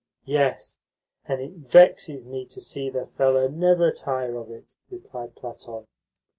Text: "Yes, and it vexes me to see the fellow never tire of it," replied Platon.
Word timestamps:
"Yes, 0.25 0.79
and 1.27 1.39
it 1.39 1.51
vexes 1.51 2.25
me 2.25 2.43
to 2.47 2.59
see 2.59 2.89
the 2.89 3.05
fellow 3.05 3.47
never 3.47 3.91
tire 3.91 4.35
of 4.35 4.49
it," 4.49 4.73
replied 4.89 5.35
Platon. 5.35 5.85